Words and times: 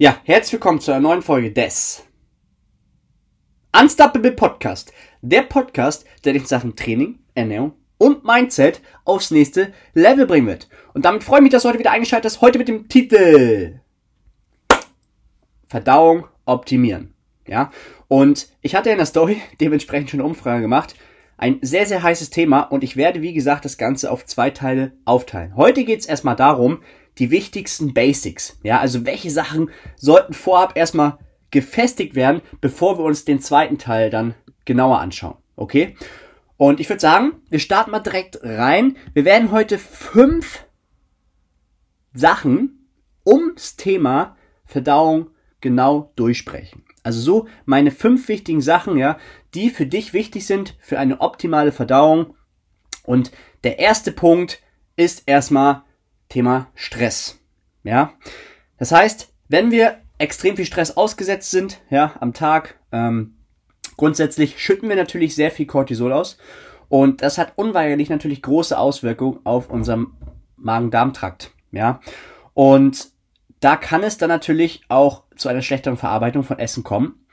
Ja, 0.00 0.20
herzlich 0.22 0.52
willkommen 0.52 0.78
zu 0.78 0.92
einer 0.92 1.00
neuen 1.00 1.22
Folge 1.22 1.50
des 1.50 2.04
Unstoppable 3.76 4.30
Podcast. 4.30 4.92
Der 5.22 5.42
Podcast, 5.42 6.06
der 6.24 6.34
dich 6.34 6.42
in 6.42 6.46
Sachen 6.48 6.76
Training, 6.76 7.18
Ernährung 7.34 7.72
und 7.98 8.22
Mindset 8.22 8.80
aufs 9.04 9.32
nächste 9.32 9.72
Level 9.94 10.26
bringen 10.26 10.46
wird. 10.46 10.68
Und 10.94 11.04
damit 11.04 11.24
freue 11.24 11.40
ich 11.40 11.42
mich, 11.42 11.50
dass 11.50 11.64
du 11.64 11.70
heute 11.70 11.80
wieder 11.80 11.90
eingeschaltet 11.90 12.30
hast. 12.30 12.40
Heute 12.40 12.58
mit 12.58 12.68
dem 12.68 12.86
Titel 12.86 13.80
Verdauung 15.66 16.28
optimieren. 16.44 17.12
Ja, 17.48 17.72
und 18.06 18.50
ich 18.62 18.76
hatte 18.76 18.90
in 18.90 18.98
der 18.98 19.06
Story 19.06 19.42
dementsprechend 19.60 20.10
schon 20.10 20.20
eine 20.20 20.28
Umfrage 20.28 20.62
gemacht. 20.62 20.94
Ein 21.38 21.58
sehr, 21.60 21.86
sehr 21.86 22.04
heißes 22.04 22.30
Thema 22.30 22.60
und 22.60 22.84
ich 22.84 22.96
werde, 22.96 23.20
wie 23.20 23.32
gesagt, 23.32 23.64
das 23.64 23.78
Ganze 23.78 24.12
auf 24.12 24.24
zwei 24.26 24.50
Teile 24.50 24.92
aufteilen. 25.04 25.56
Heute 25.56 25.82
geht 25.82 25.98
es 25.98 26.06
erstmal 26.06 26.36
darum, 26.36 26.82
die 27.18 27.30
wichtigsten 27.30 27.94
Basics. 27.94 28.58
Ja, 28.62 28.78
also 28.80 29.04
welche 29.04 29.30
Sachen 29.30 29.70
sollten 29.96 30.34
vorab 30.34 30.76
erstmal 30.76 31.18
gefestigt 31.50 32.14
werden, 32.14 32.42
bevor 32.60 32.98
wir 32.98 33.04
uns 33.04 33.24
den 33.24 33.40
zweiten 33.40 33.78
Teil 33.78 34.10
dann 34.10 34.34
genauer 34.64 35.00
anschauen. 35.00 35.36
Okay? 35.56 35.96
Und 36.56 36.80
ich 36.80 36.88
würde 36.88 37.00
sagen, 37.00 37.40
wir 37.48 37.58
starten 37.58 37.90
mal 37.90 38.00
direkt 38.00 38.40
rein. 38.42 38.96
Wir 39.14 39.24
werden 39.24 39.52
heute 39.52 39.78
fünf 39.78 40.64
Sachen 42.12 42.90
ums 43.24 43.76
Thema 43.76 44.36
Verdauung 44.64 45.30
genau 45.60 46.12
durchsprechen. 46.16 46.84
Also 47.02 47.20
so 47.20 47.48
meine 47.64 47.90
fünf 47.90 48.28
wichtigen 48.28 48.60
Sachen, 48.60 48.98
ja, 48.98 49.18
die 49.54 49.70
für 49.70 49.86
dich 49.86 50.12
wichtig 50.12 50.46
sind 50.46 50.76
für 50.80 50.98
eine 50.98 51.20
optimale 51.20 51.72
Verdauung. 51.72 52.34
Und 53.04 53.30
der 53.64 53.78
erste 53.78 54.12
Punkt 54.12 54.60
ist 54.96 55.22
erstmal 55.26 55.84
Thema 56.28 56.68
Stress. 56.74 57.38
Ja, 57.84 58.12
das 58.78 58.92
heißt, 58.92 59.32
wenn 59.48 59.70
wir 59.70 59.98
extrem 60.18 60.56
viel 60.56 60.66
Stress 60.66 60.96
ausgesetzt 60.96 61.50
sind, 61.50 61.80
ja, 61.90 62.14
am 62.20 62.32
Tag, 62.34 62.78
ähm, 62.92 63.36
grundsätzlich 63.96 64.62
schütten 64.62 64.88
wir 64.88 64.96
natürlich 64.96 65.34
sehr 65.34 65.50
viel 65.50 65.66
Cortisol 65.66 66.12
aus 66.12 66.38
und 66.88 67.22
das 67.22 67.38
hat 67.38 67.52
unweigerlich 67.56 68.10
natürlich 68.10 68.42
große 68.42 68.78
Auswirkungen 68.78 69.40
auf 69.44 69.70
unserem 69.70 70.14
Magen-Darm-Trakt, 70.56 71.52
ja. 71.70 72.00
Und 72.54 73.08
da 73.60 73.76
kann 73.76 74.02
es 74.02 74.18
dann 74.18 74.28
natürlich 74.28 74.82
auch 74.88 75.24
zu 75.36 75.48
einer 75.48 75.62
schlechteren 75.62 75.96
Verarbeitung 75.96 76.42
von 76.42 76.58
Essen 76.58 76.82
kommen 76.82 77.24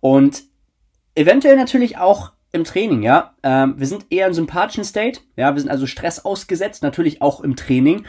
und 0.00 0.42
eventuell 1.14 1.56
natürlich 1.56 1.98
auch 1.98 2.32
im 2.52 2.64
Training, 2.64 3.02
ja. 3.02 3.34
Ähm, 3.42 3.74
wir 3.78 3.86
sind 3.86 4.06
eher 4.10 4.26
im 4.26 4.34
sympathischen 4.34 4.84
State, 4.84 5.20
ja. 5.36 5.54
Wir 5.54 5.60
sind 5.60 5.70
also 5.70 5.86
Stress 5.86 6.24
ausgesetzt, 6.24 6.82
natürlich 6.82 7.22
auch 7.22 7.40
im 7.40 7.56
Training 7.56 8.04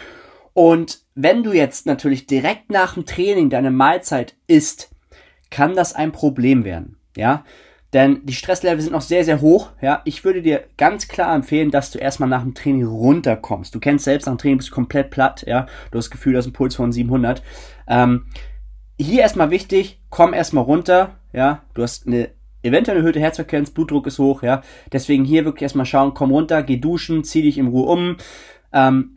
und 0.55 1.01
wenn 1.15 1.43
du 1.43 1.51
jetzt 1.51 1.85
natürlich 1.85 2.27
direkt 2.27 2.71
nach 2.71 2.93
dem 2.93 3.05
Training 3.05 3.49
deine 3.49 3.71
Mahlzeit 3.71 4.35
isst, 4.47 4.89
kann 5.51 5.75
das 5.75 5.93
ein 5.93 6.13
Problem 6.13 6.63
werden, 6.63 6.97
ja. 7.17 7.43
Denn 7.91 8.25
die 8.25 8.33
Stresslevel 8.33 8.81
sind 8.81 8.93
noch 8.93 9.01
sehr, 9.01 9.25
sehr 9.25 9.41
hoch, 9.41 9.71
ja. 9.81 10.01
Ich 10.05 10.23
würde 10.23 10.41
dir 10.41 10.63
ganz 10.77 11.09
klar 11.09 11.35
empfehlen, 11.35 11.71
dass 11.71 11.91
du 11.91 11.99
erstmal 11.99 12.29
nach 12.29 12.41
dem 12.41 12.53
Training 12.53 12.85
runterkommst. 12.85 13.75
Du 13.75 13.81
kennst 13.81 14.05
selbst, 14.05 14.27
nach 14.27 14.33
dem 14.33 14.37
Training 14.37 14.57
bist 14.57 14.69
du 14.69 14.75
komplett 14.75 15.09
platt, 15.09 15.43
ja. 15.45 15.65
Du 15.91 15.97
hast 15.97 16.05
das 16.05 16.11
Gefühl, 16.11 16.33
du 16.33 16.39
hast 16.39 16.45
einen 16.45 16.53
Puls 16.53 16.75
von 16.75 16.93
700. 16.93 17.43
Ähm, 17.89 18.27
hier 18.97 19.23
erstmal 19.23 19.49
wichtig, 19.51 20.01
komm 20.09 20.33
erstmal 20.33 20.63
runter, 20.63 21.19
ja. 21.33 21.63
Du 21.73 21.83
hast 21.83 22.07
eine 22.07 22.29
eventuell 22.63 22.97
erhöhte 22.97 23.19
Herzfrequenz, 23.19 23.71
Blutdruck 23.71 24.07
ist 24.07 24.19
hoch, 24.19 24.41
ja. 24.41 24.61
Deswegen 24.93 25.25
hier 25.25 25.43
wirklich 25.43 25.63
erstmal 25.63 25.85
schauen, 25.85 26.13
komm 26.13 26.31
runter, 26.31 26.63
geh 26.63 26.77
duschen, 26.77 27.25
zieh 27.25 27.41
dich 27.41 27.57
in 27.57 27.67
Ruhe 27.67 27.87
um, 27.87 28.17
ähm, 28.71 29.14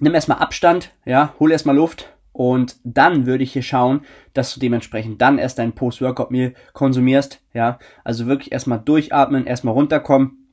nimm 0.00 0.14
erstmal 0.14 0.38
Abstand, 0.38 0.92
ja, 1.04 1.34
hol 1.38 1.52
erstmal 1.52 1.76
Luft 1.76 2.12
und 2.32 2.76
dann 2.84 3.26
würde 3.26 3.44
ich 3.44 3.52
hier 3.52 3.62
schauen, 3.62 4.02
dass 4.34 4.54
du 4.54 4.60
dementsprechend 4.60 5.20
dann 5.20 5.38
erst 5.38 5.58
dein 5.58 5.72
Post-Workout-Meal 5.72 6.54
konsumierst, 6.72 7.40
ja, 7.54 7.78
also 8.04 8.26
wirklich 8.26 8.52
erstmal 8.52 8.80
durchatmen, 8.80 9.46
erstmal 9.46 9.74
runterkommen, 9.74 10.48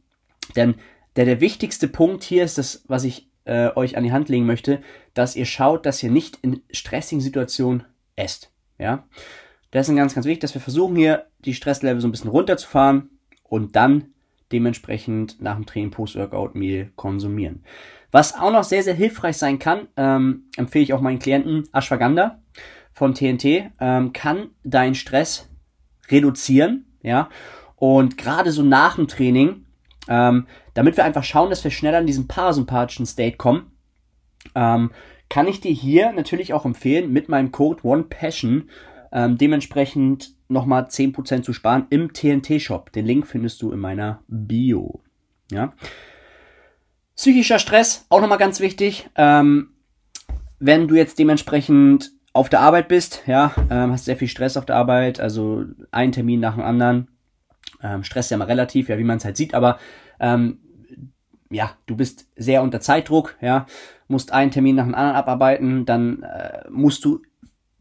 denn 0.55 0.75
der, 1.15 1.25
der 1.25 1.41
wichtigste 1.41 1.87
Punkt 1.87 2.23
hier 2.23 2.43
ist 2.43 2.57
das, 2.57 2.83
was 2.87 3.03
ich 3.03 3.29
äh, 3.45 3.69
euch 3.75 3.97
an 3.97 4.03
die 4.03 4.11
Hand 4.11 4.29
legen 4.29 4.45
möchte, 4.45 4.81
dass 5.13 5.35
ihr 5.35 5.45
schaut, 5.45 5.85
dass 5.85 6.03
ihr 6.03 6.11
nicht 6.11 6.37
in 6.41 6.61
stressigen 6.71 7.21
Situationen 7.21 7.83
esst, 8.15 8.51
ja. 8.77 9.07
Das 9.71 9.89
ist 9.89 9.95
ganz, 9.95 10.15
ganz 10.15 10.25
wichtig, 10.25 10.41
dass 10.41 10.53
wir 10.53 10.61
versuchen 10.61 10.95
hier 10.95 11.25
die 11.39 11.53
Stresslevel 11.53 12.01
so 12.01 12.07
ein 12.07 12.11
bisschen 12.11 12.29
runterzufahren 12.29 13.09
und 13.43 13.75
dann 13.75 14.13
dementsprechend 14.51 15.41
nach 15.41 15.55
dem 15.55 15.65
Training 15.65 15.91
Post-Workout-Meal 15.91 16.91
konsumieren. 16.95 17.63
Was 18.11 18.35
auch 18.35 18.51
noch 18.51 18.63
sehr, 18.63 18.83
sehr 18.83 18.93
hilfreich 18.93 19.37
sein 19.37 19.59
kann, 19.59 19.87
ähm, 19.97 20.45
empfehle 20.55 20.83
ich 20.83 20.93
auch 20.93 21.01
meinen 21.01 21.19
Klienten 21.19 21.67
Ashwagandha 21.73 22.39
von 22.93 23.13
TNT, 23.13 23.71
ähm, 23.79 24.13
kann 24.13 24.49
deinen 24.63 24.95
Stress 24.95 25.49
reduzieren, 26.09 26.85
ja, 27.03 27.29
und 27.75 28.17
gerade 28.17 28.51
so 28.51 28.63
nach 28.63 28.95
dem 28.95 29.07
Training, 29.07 29.65
ähm, 30.07 30.47
damit 30.73 30.97
wir 30.97 31.05
einfach 31.05 31.23
schauen, 31.23 31.49
dass 31.49 31.63
wir 31.63 31.71
schneller 31.71 31.99
in 31.99 32.07
diesen 32.07 32.27
parasympathischen 32.27 33.05
State 33.05 33.37
kommen, 33.37 33.71
ähm, 34.55 34.91
kann 35.29 35.47
ich 35.47 35.59
dir 35.59 35.71
hier 35.71 36.13
natürlich 36.13 36.53
auch 36.53 36.65
empfehlen, 36.65 37.11
mit 37.11 37.29
meinem 37.29 37.51
Code 37.51 37.83
OnePassion 37.83 38.69
ähm, 39.11 39.37
dementsprechend 39.37 40.33
nochmal 40.47 40.83
10% 40.83 41.41
zu 41.43 41.53
sparen 41.53 41.87
im 41.89 42.13
TNT-Shop. 42.13 42.91
Den 42.91 43.05
Link 43.05 43.27
findest 43.27 43.61
du 43.61 43.71
in 43.71 43.79
meiner 43.79 44.23
Bio. 44.27 45.01
Ja. 45.51 45.73
Psychischer 47.17 47.57
Stress, 47.57 48.05
auch 48.09 48.21
nochmal 48.21 48.37
ganz 48.37 48.59
wichtig. 48.59 49.09
Ähm, 49.15 49.69
wenn 50.59 50.87
du 50.87 50.93
jetzt 50.93 51.17
dementsprechend 51.17 52.11
auf 52.31 52.47
der 52.47 52.59
Arbeit 52.59 52.87
bist, 52.87 53.23
ja, 53.25 53.53
ähm, 53.71 53.91
hast 53.91 54.05
sehr 54.05 54.17
viel 54.17 54.27
Stress 54.27 54.55
auf 54.55 54.67
der 54.67 54.75
Arbeit, 54.75 55.19
also 55.19 55.65
ein 55.89 56.11
Termin 56.11 56.39
nach 56.39 56.53
dem 56.53 56.63
anderen. 56.63 57.07
Ähm, 57.81 58.03
Stress 58.03 58.29
ja 58.29 58.37
mal 58.37 58.45
relativ, 58.45 58.87
ja, 58.87 58.99
wie 58.99 59.03
man 59.03 59.17
es 59.17 59.25
halt 59.25 59.35
sieht, 59.35 59.55
aber 59.55 59.79
ähm, 60.19 60.59
ja, 61.49 61.71
du 61.87 61.95
bist 61.95 62.27
sehr 62.35 62.61
unter 62.61 62.81
Zeitdruck, 62.81 63.35
ja, 63.41 63.65
musst 64.07 64.31
einen 64.31 64.51
Termin 64.51 64.75
nach 64.75 64.85
dem 64.85 64.93
anderen 64.93 65.15
abarbeiten, 65.15 65.85
dann 65.85 66.21
äh, 66.21 66.69
musst 66.69 67.03
du 67.03 67.23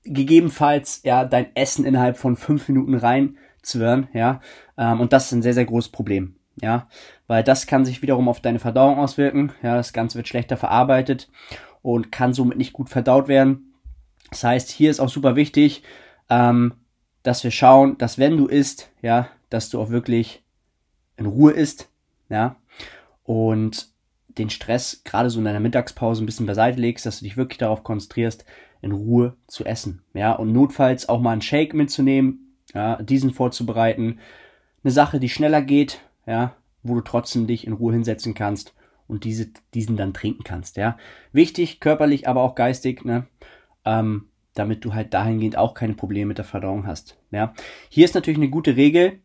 gegebenenfalls 0.04 1.02
ja 1.04 1.26
dein 1.26 1.54
Essen 1.54 1.84
innerhalb 1.84 2.16
von 2.16 2.36
fünf 2.36 2.68
Minuten 2.68 2.94
reinzwirren, 2.94 4.08
ja, 4.14 4.40
ähm, 4.78 5.00
und 5.00 5.12
das 5.12 5.26
ist 5.26 5.32
ein 5.32 5.42
sehr, 5.42 5.54
sehr 5.54 5.66
großes 5.66 5.92
Problem 5.92 6.35
ja, 6.60 6.88
weil 7.26 7.42
das 7.42 7.66
kann 7.66 7.84
sich 7.84 8.02
wiederum 8.02 8.28
auf 8.28 8.40
deine 8.40 8.58
Verdauung 8.58 8.98
auswirken, 8.98 9.52
ja, 9.62 9.76
das 9.76 9.92
Ganze 9.92 10.16
wird 10.16 10.28
schlechter 10.28 10.56
verarbeitet 10.56 11.30
und 11.82 12.10
kann 12.10 12.32
somit 12.32 12.58
nicht 12.58 12.72
gut 12.72 12.88
verdaut 12.88 13.28
werden. 13.28 13.74
Das 14.30 14.42
heißt, 14.42 14.70
hier 14.70 14.90
ist 14.90 15.00
auch 15.00 15.08
super 15.08 15.36
wichtig, 15.36 15.82
ähm, 16.30 16.74
dass 17.22 17.44
wir 17.44 17.50
schauen, 17.50 17.98
dass 17.98 18.18
wenn 18.18 18.36
du 18.36 18.46
isst, 18.46 18.90
ja, 19.02 19.28
dass 19.50 19.70
du 19.70 19.80
auch 19.80 19.90
wirklich 19.90 20.42
in 21.16 21.26
Ruhe 21.26 21.52
isst, 21.52 21.88
ja, 22.28 22.56
und 23.24 23.88
den 24.28 24.50
Stress 24.50 25.02
gerade 25.04 25.30
so 25.30 25.38
in 25.38 25.44
deiner 25.44 25.60
Mittagspause 25.60 26.22
ein 26.22 26.26
bisschen 26.26 26.46
beiseite 26.46 26.80
legst, 26.80 27.06
dass 27.06 27.18
du 27.18 27.24
dich 27.24 27.36
wirklich 27.36 27.58
darauf 27.58 27.84
konzentrierst, 27.84 28.44
in 28.82 28.92
Ruhe 28.92 29.36
zu 29.46 29.64
essen, 29.64 30.02
ja, 30.14 30.32
und 30.32 30.52
notfalls 30.52 31.08
auch 31.08 31.20
mal 31.20 31.32
einen 31.32 31.42
Shake 31.42 31.74
mitzunehmen, 31.74 32.56
ja, 32.74 33.00
diesen 33.02 33.32
vorzubereiten, 33.32 34.18
eine 34.84 34.92
Sache, 34.92 35.18
die 35.18 35.28
schneller 35.28 35.62
geht, 35.62 36.00
ja, 36.26 36.56
wo 36.82 36.94
du 36.94 37.00
trotzdem 37.00 37.46
dich 37.46 37.66
in 37.66 37.72
Ruhe 37.72 37.92
hinsetzen 37.92 38.34
kannst 38.34 38.74
und 39.06 39.24
diese, 39.24 39.48
diesen 39.74 39.96
dann 39.96 40.14
trinken 40.14 40.44
kannst, 40.44 40.76
ja. 40.76 40.96
Wichtig, 41.32 41.80
körperlich, 41.80 42.28
aber 42.28 42.42
auch 42.42 42.54
geistig, 42.54 43.04
ne, 43.04 43.26
ähm, 43.84 44.28
damit 44.54 44.84
du 44.84 44.94
halt 44.94 45.14
dahingehend 45.14 45.56
auch 45.56 45.74
keine 45.74 45.94
Probleme 45.94 46.28
mit 46.28 46.38
der 46.38 46.44
Verdauung 46.44 46.86
hast, 46.86 47.16
ja. 47.30 47.54
Hier 47.88 48.04
ist 48.04 48.14
natürlich 48.14 48.38
eine 48.38 48.50
gute 48.50 48.76
Regel, 48.76 49.20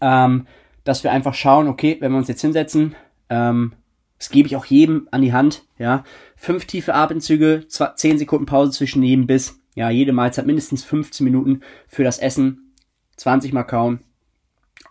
ähm, 0.00 0.46
dass 0.84 1.04
wir 1.04 1.12
einfach 1.12 1.34
schauen, 1.34 1.68
okay, 1.68 1.96
wenn 2.00 2.12
wir 2.12 2.18
uns 2.18 2.28
jetzt 2.28 2.42
hinsetzen, 2.42 2.94
ähm, 3.28 3.74
das 4.18 4.30
gebe 4.30 4.48
ich 4.48 4.56
auch 4.56 4.64
jedem 4.64 5.08
an 5.12 5.22
die 5.22 5.32
Hand, 5.32 5.64
ja. 5.78 6.04
Fünf 6.36 6.64
tiefe 6.64 6.94
Atemzüge, 6.94 7.66
zehn 7.68 8.18
Sekunden 8.18 8.46
Pause 8.46 8.72
zwischen 8.72 9.02
jedem 9.02 9.26
Biss, 9.26 9.60
ja, 9.74 9.90
jede 9.90 10.12
Mahlzeit 10.12 10.46
mindestens 10.46 10.82
15 10.82 11.22
Minuten 11.22 11.60
für 11.86 12.02
das 12.02 12.18
Essen, 12.18 12.74
20 13.16 13.52
mal 13.52 13.62
kauen. 13.62 14.00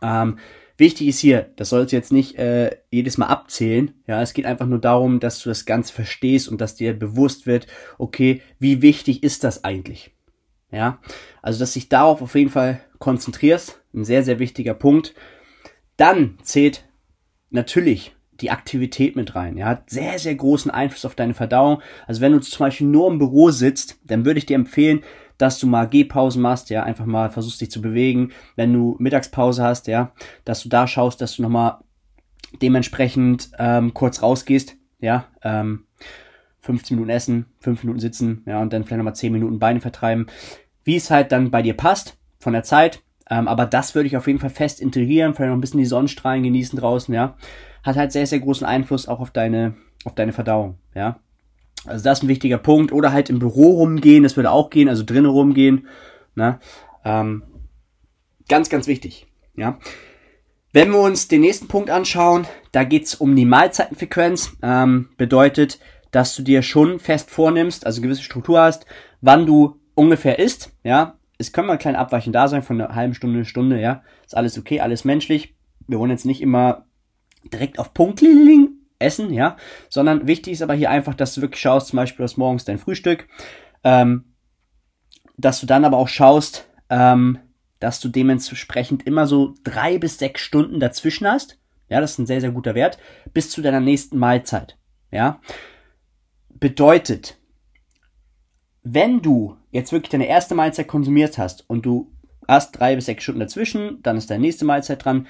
Ähm, 0.02 0.38
Wichtig 0.78 1.08
ist 1.08 1.20
hier, 1.20 1.50
das 1.56 1.70
sollst 1.70 1.92
du 1.92 1.96
jetzt 1.96 2.12
nicht 2.12 2.36
äh, 2.38 2.78
jedes 2.92 3.18
Mal 3.18 3.28
abzählen. 3.28 3.94
Ja, 4.06 4.22
es 4.22 4.34
geht 4.34 4.46
einfach 4.46 4.68
nur 4.68 4.80
darum, 4.80 5.20
dass 5.20 5.42
du 5.42 5.50
das 5.50 5.66
Ganze 5.66 5.92
verstehst 5.92 6.48
und 6.48 6.62
dass 6.62 6.76
dir 6.76 6.94
bewusst 6.94 7.48
wird, 7.48 7.66
okay, 7.98 8.42
wie 8.60 8.84
wichtig 8.84 9.24
ist 9.24 9.44
das 9.44 9.64
eigentlich? 9.64 10.12
Ja, 10.72 11.00
also 11.42 11.60
dass 11.60 11.74
dich 11.74 11.90
darauf 11.90 12.22
auf 12.22 12.36
jeden 12.36 12.52
Fall 12.52 12.82
konzentrierst, 13.00 13.82
ein 13.94 14.06
sehr, 14.06 14.24
sehr 14.24 14.38
wichtiger 14.38 14.74
Punkt. 14.74 15.16
Dann 15.96 16.38
zählt 16.44 16.86
natürlich 17.50 18.16
die 18.42 18.52
Aktivität 18.52 19.16
mit 19.16 19.34
rein. 19.34 19.58
Ja, 19.58 19.68
hat 19.68 19.90
sehr, 19.90 20.20
sehr 20.20 20.36
großen 20.36 20.70
Einfluss 20.70 21.06
auf 21.06 21.16
deine 21.16 21.34
Verdauung. 21.34 21.82
Also 22.06 22.22
wenn 22.22 22.34
du 22.34 22.40
zum 22.40 22.60
Beispiel 22.60 22.86
nur 22.86 23.10
im 23.10 23.18
Büro 23.18 23.50
sitzt, 23.50 23.98
dann 24.04 24.26
würde 24.26 24.38
ich 24.38 24.46
dir 24.46 24.56
empfehlen, 24.56 25.04
dass 25.38 25.60
du 25.60 25.68
mal 25.68 25.88
Gehpausen 25.88 26.42
machst, 26.42 26.70
ja, 26.70 26.84
einfach 26.84 27.06
mal 27.06 27.30
versuchst 27.30 27.62
dich 27.62 27.72
zu 27.72 27.82
bewegen. 27.82 28.32
Wenn 28.56 28.74
du 28.74 28.96
Mittagspause 29.00 29.64
hast, 29.64 29.88
ja, 29.88 30.12
dass 30.46 30.64
du 30.64 30.70
da 30.70 30.88
schaust, 30.88 31.22
dass 31.22 31.36
du 31.36 31.42
nochmal 31.42 31.78
dementsprechend 32.62 33.52
ähm, 33.60 33.94
kurz 33.94 34.22
rausgehst, 34.22 34.76
ja, 35.00 35.26
ähm, 35.44 35.86
15 36.62 36.96
Minuten 36.96 37.12
essen, 37.12 37.46
5 37.60 37.84
Minuten 37.84 38.00
sitzen, 38.00 38.44
ja, 38.46 38.62
und 38.62 38.74
dann 38.74 38.84
vielleicht 38.84 38.98
nochmal 38.98 39.16
10 39.16 39.32
Minuten 39.32 39.60
Beine 39.60 39.80
vertreiben. 39.82 40.28
wie 40.84 40.96
es 40.96 41.12
halt 41.12 41.34
dann 41.34 41.52
bei 41.52 41.62
dir 41.62 41.76
passt, 41.76 42.18
von 42.40 42.54
der 42.54 42.64
Zeit. 42.64 43.04
Ähm, 43.30 43.50
aber 43.50 43.66
das 43.66 43.94
würde 43.94 44.08
ich 44.08 44.16
auf 44.16 44.28
jeden 44.28 44.40
Fall 44.40 44.50
fest 44.50 44.80
integrieren, 44.80 45.34
vielleicht 45.34 45.50
noch 45.50 45.58
ein 45.58 45.62
bisschen 45.62 45.80
die 45.80 45.86
Sonnenstrahlen 45.86 46.44
genießen 46.44 46.80
draußen, 46.80 47.14
ja. 47.14 47.36
Hat 47.84 47.98
halt 47.98 48.14
sehr, 48.14 48.26
sehr 48.26 48.40
großen 48.40 48.66
Einfluss 48.66 49.08
auch 49.08 49.20
auf 49.20 49.32
deine, 49.32 49.76
auf 50.06 50.16
deine 50.16 50.32
Verdauung, 50.32 50.78
ja. 50.96 51.20
Also 51.86 52.04
das 52.04 52.20
ist 52.20 52.24
ein 52.24 52.30
wichtiger 52.30 52.58
Punkt. 52.58 52.92
Oder 52.92 53.12
halt 53.12 53.30
im 53.30 53.40
Büro 53.40 53.78
rumgehen, 53.78 54.24
das 54.24 54.36
würde 54.36 54.52
auch 54.52 54.70
gehen, 54.70 54.90
also 54.90 55.04
drinnen 55.04 55.30
rumgehen. 55.30 55.88
Ne? 56.36 56.60
Ähm, 57.06 57.44
ganz, 58.48 58.70
ganz 58.70 58.88
wichtig. 58.88 59.28
Ja. 59.56 59.80
Wenn 60.74 60.92
wir 60.92 61.00
uns 61.00 61.28
den 61.28 61.42
nächsten 61.42 61.68
Punkt 61.68 61.90
anschauen, 61.90 62.46
da 62.72 62.84
geht's 62.84 63.16
um 63.16 63.36
die 63.36 63.46
Mahlzeitenfrequenz. 63.46 64.58
Ähm, 64.62 65.10
bedeutet, 65.18 65.80
dass 66.12 66.36
du 66.36 66.44
dir 66.44 66.62
schon 66.62 67.00
fest 67.00 67.32
vornimmst, 67.32 67.86
also 67.86 68.02
gewisse 68.02 68.24
Struktur 68.24 68.62
hast, 68.62 68.86
wann 69.22 69.46
du 69.46 69.80
ungefähr 69.96 70.40
isst. 70.40 70.72
Ja, 70.84 71.18
es 71.38 71.52
können 71.52 71.68
mal 71.68 71.78
klein 71.78 71.96
Abweichen 71.96 72.34
da 72.34 72.48
sein 72.48 72.64
von 72.64 72.80
einer 72.80 72.96
halben 72.96 73.14
Stunde, 73.14 73.38
eine 73.38 73.46
Stunde. 73.46 73.80
Ja, 73.80 74.04
ist 74.26 74.36
alles 74.36 74.58
okay, 74.58 74.80
alles 74.80 75.06
menschlich. 75.06 75.56
Wir 75.88 76.00
wollen 76.00 76.12
jetzt 76.12 76.26
nicht 76.26 76.42
immer 76.42 76.86
direkt 77.52 77.80
auf 77.80 77.94
Punkt 77.94 78.22
essen, 79.00 79.32
ja, 79.34 79.58
sondern 79.90 80.28
wichtig 80.28 80.54
ist 80.54 80.62
aber 80.62 80.74
hier 80.74 80.90
einfach, 80.90 81.14
dass 81.14 81.34
du 81.34 81.42
wirklich 81.42 81.62
schaust, 81.62 81.88
zum 81.88 81.98
Beispiel 81.98 82.26
aus 82.26 82.38
morgens 82.38 82.66
dein 82.66 82.80
Frühstück, 82.80 83.28
ähm, 83.84 84.34
dass 85.38 85.60
du 85.60 85.66
dann 85.66 85.86
aber 85.86 85.98
auch 85.98 86.08
schaust, 86.08 86.68
ähm, 86.90 87.40
dass 87.80 88.00
du 88.00 88.10
dementsprechend 88.10 89.06
immer 89.06 89.28
so 89.28 89.54
drei 89.64 89.98
bis 89.98 90.18
sechs 90.18 90.42
Stunden 90.42 90.80
dazwischen 90.80 91.28
hast. 91.28 91.60
Ja, 91.90 92.02
das 92.02 92.12
ist 92.12 92.20
ein 92.20 92.26
sehr, 92.26 92.42
sehr 92.42 92.52
guter 92.52 92.76
Wert, 92.76 92.98
bis 93.34 93.50
zu 93.50 93.62
deiner 93.62 93.80
nächsten 93.80 94.18
Mahlzeit. 94.18 94.78
Ja, 95.12 95.40
bedeutet, 96.50 97.38
wenn 98.84 99.22
du 99.22 99.58
jetzt 99.72 99.92
wirklich 99.92 100.10
deine 100.10 100.28
erste 100.28 100.56
Mahlzeit 100.56 100.88
konsumiert 100.88 101.38
hast 101.38 101.70
und 101.70 101.86
du 101.86 102.12
hast 102.48 102.72
drei 102.72 102.96
bis 102.96 103.06
sechs 103.06 103.24
Stunden 103.24 103.42
dazwischen, 103.42 104.02
dann 104.02 104.18
ist 104.18 104.30
deine 104.30 104.42
nächste 104.42 104.66
Mahlzeit 104.66 105.04
dran, 105.04 105.28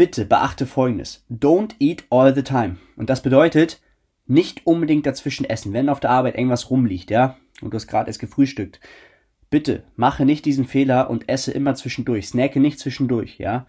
bitte 0.00 0.24
beachte 0.24 0.64
folgendes. 0.64 1.26
Don't 1.30 1.74
eat 1.78 2.04
all 2.08 2.34
the 2.34 2.42
time. 2.42 2.78
Und 2.96 3.10
das 3.10 3.20
bedeutet, 3.22 3.82
nicht 4.24 4.66
unbedingt 4.66 5.04
dazwischen 5.04 5.44
essen. 5.44 5.74
Wenn 5.74 5.90
auf 5.90 6.00
der 6.00 6.08
Arbeit 6.08 6.36
irgendwas 6.36 6.70
rumliegt, 6.70 7.10
ja, 7.10 7.36
und 7.60 7.70
du 7.70 7.74
hast 7.74 7.86
gerade 7.86 8.08
erst 8.08 8.18
gefrühstückt, 8.18 8.80
bitte 9.50 9.82
mache 9.96 10.24
nicht 10.24 10.46
diesen 10.46 10.64
Fehler 10.64 11.10
und 11.10 11.28
esse 11.28 11.52
immer 11.52 11.74
zwischendurch. 11.74 12.28
Snacke 12.28 12.60
nicht 12.60 12.78
zwischendurch, 12.78 13.36
ja. 13.36 13.66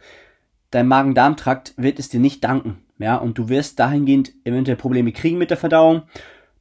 Dein 0.69 0.87
Magen-Darm-Trakt 0.87 1.73
wird 1.75 1.99
es 1.99 2.07
dir 2.07 2.21
nicht 2.21 2.45
danken, 2.45 2.77
ja, 2.97 3.17
und 3.17 3.37
du 3.37 3.49
wirst 3.49 3.77
dahingehend 3.81 4.31
eventuell 4.45 4.77
Probleme 4.77 5.11
kriegen 5.11 5.37
mit 5.37 5.49
der 5.49 5.57
Verdauung. 5.57 6.03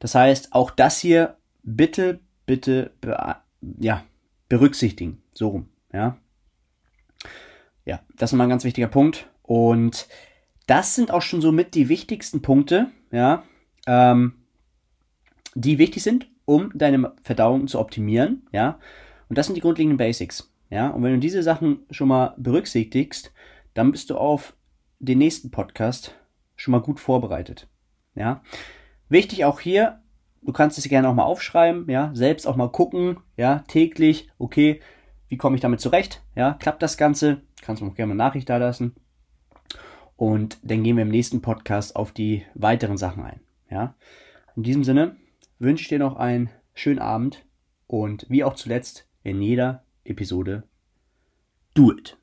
Das 0.01 0.17
heißt, 0.17 0.53
auch 0.53 0.73
das 0.73 0.99
hier 0.99 1.37
bitte, 1.63 2.19
bitte, 2.45 2.91
ja, 3.79 4.03
berücksichtigen. 4.49 5.23
So 5.33 5.47
rum, 5.47 5.69
ja. 5.93 6.19
Ja, 7.85 8.01
das 8.17 8.33
ist 8.33 8.37
mal 8.37 8.45
ein 8.47 8.51
ganz 8.51 8.65
wichtiger 8.65 8.89
Punkt. 8.89 9.30
Und 9.51 10.07
das 10.69 10.95
sind 10.95 11.11
auch 11.11 11.23
schon 11.23 11.41
somit 11.41 11.75
die 11.75 11.89
wichtigsten 11.89 12.41
Punkte, 12.41 12.87
ja, 13.11 13.43
ähm, 13.89 14.35
die 15.57 15.79
wichtig 15.79 16.05
sind, 16.05 16.29
um 16.45 16.71
deine 16.73 17.15
Verdauung 17.25 17.67
zu 17.67 17.81
optimieren, 17.81 18.47
ja. 18.53 18.79
Und 19.29 19.37
das 19.37 19.47
sind 19.47 19.57
die 19.57 19.61
grundlegenden 19.61 19.97
Basics, 19.97 20.55
ja. 20.71 20.91
Und 20.91 21.03
wenn 21.03 21.15
du 21.15 21.19
diese 21.19 21.43
Sachen 21.43 21.81
schon 21.91 22.07
mal 22.07 22.35
berücksichtigst, 22.37 23.33
dann 23.75 23.91
bist 23.91 24.11
du 24.11 24.19
auf 24.19 24.55
den 25.01 25.19
nächsten 25.19 25.51
Podcast 25.51 26.15
schon 26.55 26.71
mal 26.71 26.81
gut 26.81 27.01
vorbereitet, 27.01 27.67
ja. 28.15 28.45
Wichtig 29.09 29.45
auch 29.45 29.59
hier, 29.59 30.01
du 30.43 30.53
kannst 30.53 30.79
es 30.79 30.89
gerne 30.89 31.09
auch 31.09 31.15
mal 31.15 31.25
aufschreiben, 31.25 31.91
ja, 31.91 32.13
selbst 32.15 32.47
auch 32.47 32.55
mal 32.55 32.71
gucken, 32.71 33.17
ja, 33.37 33.65
täglich, 33.67 34.31
okay, 34.39 34.81
wie 35.27 35.37
komme 35.37 35.57
ich 35.57 35.61
damit 35.61 35.81
zurecht, 35.81 36.23
ja, 36.37 36.53
klappt 36.53 36.85
das 36.85 36.97
Ganze, 36.97 37.41
kannst 37.63 37.81
du 37.81 37.87
mir 37.87 37.91
auch 37.91 37.97
gerne 37.97 38.13
eine 38.13 38.19
Nachricht 38.19 38.49
da 38.49 38.57
lassen, 38.57 38.95
und 40.21 40.59
dann 40.63 40.83
gehen 40.83 40.97
wir 40.97 41.03
im 41.05 41.09
nächsten 41.09 41.41
Podcast 41.41 41.97
auf 41.97 42.13
die 42.13 42.45
weiteren 42.53 42.99
Sachen 42.99 43.25
ein. 43.25 43.41
Ja? 43.71 43.95
In 44.55 44.65
diesem 44.65 44.85
Sinne 44.85 45.17
wünsche 45.59 45.81
ich 45.81 45.89
dir 45.89 45.99
noch 45.99 46.17
einen 46.17 46.51
schönen 46.75 46.99
Abend 46.99 47.47
und 47.87 48.27
wie 48.29 48.45
auch 48.45 48.53
zuletzt 48.53 49.09
in 49.23 49.41
jeder 49.41 49.83
Episode, 50.05 50.65
do 51.73 51.91
it. 51.91 52.19